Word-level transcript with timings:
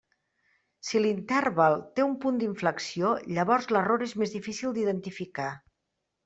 Si 0.87 1.01
l'interval 1.01 1.77
té 1.99 2.05
un 2.05 2.15
punt 2.23 2.39
d'inflexió, 2.43 3.11
llavors 3.37 3.69
l'error 3.77 4.07
és 4.07 4.17
més 4.23 4.35
difícil 4.39 4.75
d'identificar. 4.79 5.53